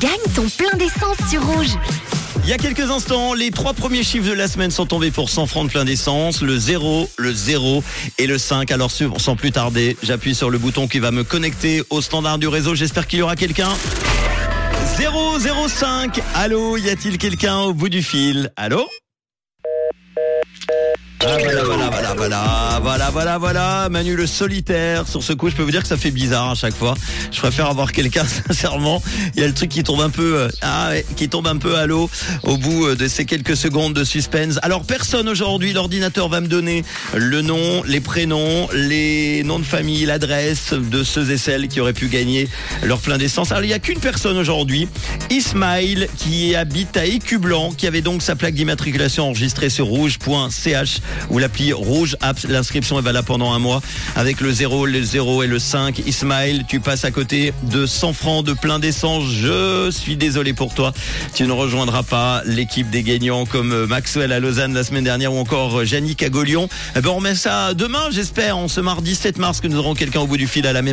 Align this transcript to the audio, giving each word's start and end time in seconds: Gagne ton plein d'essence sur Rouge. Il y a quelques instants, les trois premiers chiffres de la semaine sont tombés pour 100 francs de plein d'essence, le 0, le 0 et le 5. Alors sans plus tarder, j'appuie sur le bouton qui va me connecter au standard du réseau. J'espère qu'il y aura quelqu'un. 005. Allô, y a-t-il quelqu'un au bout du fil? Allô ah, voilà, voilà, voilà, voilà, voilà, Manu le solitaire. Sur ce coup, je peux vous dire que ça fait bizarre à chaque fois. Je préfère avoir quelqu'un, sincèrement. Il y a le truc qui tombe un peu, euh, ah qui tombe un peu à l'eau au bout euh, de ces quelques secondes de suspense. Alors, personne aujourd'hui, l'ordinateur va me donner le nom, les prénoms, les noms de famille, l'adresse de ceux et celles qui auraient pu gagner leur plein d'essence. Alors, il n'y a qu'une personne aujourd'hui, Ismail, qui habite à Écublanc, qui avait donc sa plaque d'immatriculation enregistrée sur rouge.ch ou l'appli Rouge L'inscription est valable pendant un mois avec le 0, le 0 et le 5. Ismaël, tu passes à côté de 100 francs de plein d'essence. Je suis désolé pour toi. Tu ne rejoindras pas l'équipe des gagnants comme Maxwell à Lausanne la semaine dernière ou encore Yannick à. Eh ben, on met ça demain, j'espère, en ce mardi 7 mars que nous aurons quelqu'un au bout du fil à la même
Gagne 0.00 0.10
ton 0.34 0.48
plein 0.48 0.76
d'essence 0.76 1.16
sur 1.30 1.44
Rouge. 1.44 1.76
Il 2.44 2.50
y 2.50 2.52
a 2.52 2.58
quelques 2.58 2.90
instants, 2.90 3.32
les 3.32 3.50
trois 3.50 3.72
premiers 3.72 4.02
chiffres 4.02 4.28
de 4.28 4.34
la 4.34 4.48
semaine 4.48 4.70
sont 4.70 4.84
tombés 4.84 5.10
pour 5.10 5.30
100 5.30 5.46
francs 5.46 5.66
de 5.66 5.72
plein 5.72 5.84
d'essence, 5.84 6.42
le 6.42 6.58
0, 6.58 7.08
le 7.16 7.32
0 7.32 7.82
et 8.18 8.26
le 8.26 8.36
5. 8.36 8.70
Alors 8.70 8.90
sans 8.90 9.34
plus 9.34 9.50
tarder, 9.50 9.96
j'appuie 10.02 10.34
sur 10.34 10.50
le 10.50 10.58
bouton 10.58 10.86
qui 10.86 10.98
va 10.98 11.10
me 11.10 11.24
connecter 11.24 11.82
au 11.88 12.02
standard 12.02 12.38
du 12.38 12.46
réseau. 12.46 12.74
J'espère 12.74 13.06
qu'il 13.06 13.20
y 13.20 13.22
aura 13.22 13.34
quelqu'un. 13.34 13.70
005. 14.98 16.20
Allô, 16.34 16.76
y 16.76 16.90
a-t-il 16.90 17.16
quelqu'un 17.18 17.60
au 17.60 17.72
bout 17.72 17.88
du 17.88 18.02
fil? 18.02 18.52
Allô 18.56 18.86
ah, 21.26 21.38
voilà, 21.64 22.13
voilà, 22.26 22.80
voilà, 22.82 23.10
voilà, 23.10 23.36
voilà, 23.36 23.88
Manu 23.90 24.16
le 24.16 24.26
solitaire. 24.26 25.06
Sur 25.06 25.22
ce 25.22 25.34
coup, 25.34 25.50
je 25.50 25.54
peux 25.54 25.62
vous 25.62 25.70
dire 25.70 25.82
que 25.82 25.88
ça 25.88 25.98
fait 25.98 26.10
bizarre 26.10 26.52
à 26.52 26.54
chaque 26.54 26.74
fois. 26.74 26.94
Je 27.30 27.38
préfère 27.38 27.66
avoir 27.66 27.92
quelqu'un, 27.92 28.24
sincèrement. 28.46 29.02
Il 29.34 29.42
y 29.42 29.44
a 29.44 29.46
le 29.46 29.52
truc 29.52 29.68
qui 29.68 29.82
tombe 29.82 30.00
un 30.00 30.08
peu, 30.08 30.38
euh, 30.38 30.48
ah 30.62 30.92
qui 31.16 31.28
tombe 31.28 31.46
un 31.46 31.58
peu 31.58 31.76
à 31.76 31.84
l'eau 31.84 32.08
au 32.42 32.56
bout 32.56 32.86
euh, 32.86 32.96
de 32.96 33.08
ces 33.08 33.26
quelques 33.26 33.58
secondes 33.58 33.92
de 33.92 34.04
suspense. 34.04 34.58
Alors, 34.62 34.84
personne 34.84 35.28
aujourd'hui, 35.28 35.74
l'ordinateur 35.74 36.30
va 36.30 36.40
me 36.40 36.46
donner 36.46 36.82
le 37.14 37.42
nom, 37.42 37.82
les 37.86 38.00
prénoms, 38.00 38.68
les 38.72 39.42
noms 39.42 39.58
de 39.58 39.64
famille, 39.64 40.06
l'adresse 40.06 40.72
de 40.72 41.04
ceux 41.04 41.30
et 41.30 41.36
celles 41.36 41.68
qui 41.68 41.78
auraient 41.78 41.92
pu 41.92 42.08
gagner 42.08 42.48
leur 42.84 43.00
plein 43.00 43.18
d'essence. 43.18 43.52
Alors, 43.52 43.64
il 43.64 43.68
n'y 43.68 43.74
a 43.74 43.80
qu'une 43.80 44.00
personne 44.00 44.38
aujourd'hui, 44.38 44.88
Ismail, 45.28 46.08
qui 46.16 46.54
habite 46.54 46.96
à 46.96 47.04
Écublanc, 47.04 47.72
qui 47.72 47.86
avait 47.86 48.00
donc 48.00 48.22
sa 48.22 48.34
plaque 48.34 48.54
d'immatriculation 48.54 49.28
enregistrée 49.28 49.68
sur 49.68 49.84
rouge.ch 49.84 51.00
ou 51.28 51.38
l'appli 51.38 51.74
Rouge 51.74 52.13
L'inscription 52.48 52.98
est 52.98 53.02
valable 53.02 53.26
pendant 53.26 53.52
un 53.52 53.58
mois 53.58 53.82
avec 54.16 54.40
le 54.40 54.52
0, 54.52 54.86
le 54.86 55.02
0 55.02 55.42
et 55.42 55.46
le 55.46 55.58
5. 55.58 56.00
Ismaël, 56.06 56.64
tu 56.68 56.80
passes 56.80 57.04
à 57.04 57.10
côté 57.10 57.52
de 57.64 57.86
100 57.86 58.12
francs 58.12 58.44
de 58.44 58.52
plein 58.52 58.78
d'essence. 58.78 59.24
Je 59.24 59.90
suis 59.90 60.16
désolé 60.16 60.52
pour 60.52 60.74
toi. 60.74 60.92
Tu 61.34 61.44
ne 61.44 61.52
rejoindras 61.52 62.02
pas 62.02 62.42
l'équipe 62.44 62.90
des 62.90 63.02
gagnants 63.02 63.46
comme 63.46 63.86
Maxwell 63.86 64.32
à 64.32 64.40
Lausanne 64.40 64.74
la 64.74 64.84
semaine 64.84 65.04
dernière 65.04 65.32
ou 65.32 65.38
encore 65.38 65.82
Yannick 65.84 66.22
à. 66.22 66.68
Eh 66.96 67.00
ben, 67.00 67.10
on 67.10 67.20
met 67.20 67.34
ça 67.34 67.74
demain, 67.74 68.10
j'espère, 68.10 68.58
en 68.58 68.68
ce 68.68 68.80
mardi 68.80 69.14
7 69.14 69.38
mars 69.38 69.60
que 69.60 69.68
nous 69.68 69.78
aurons 69.78 69.94
quelqu'un 69.94 70.20
au 70.20 70.26
bout 70.26 70.36
du 70.36 70.46
fil 70.46 70.66
à 70.66 70.72
la 70.72 70.74
même 70.74 70.82